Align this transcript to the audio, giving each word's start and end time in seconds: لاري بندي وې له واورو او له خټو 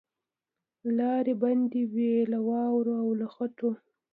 لاري 0.97 1.33
بندي 1.41 1.81
وې 1.93 2.13
له 2.31 2.39
واورو 2.47 2.91
او 3.01 3.09
له 3.19 3.27
خټو 3.33 3.69